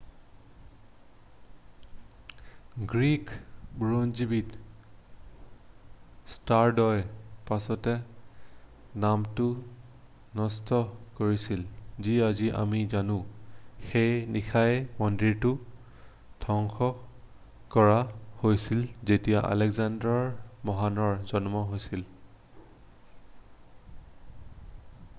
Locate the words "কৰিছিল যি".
11.21-12.17